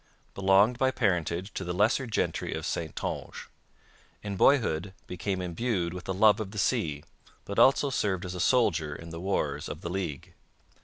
[0.33, 3.47] Belonged by parentage to the lesser gentry of Saintonge.
[4.23, 7.03] In boyhood became imbued with a love of the sea,
[7.45, 10.33] but also served as a soldier in the Wars of the League.